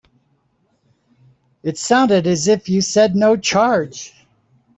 It 1.61 1.77
sounded 1.77 2.25
as 2.25 2.47
if 2.47 2.67
you 2.67 2.81
said 2.81 3.15
no 3.15 3.37
charge. 3.37 4.11